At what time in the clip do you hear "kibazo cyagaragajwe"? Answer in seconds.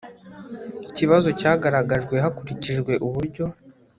0.95-2.15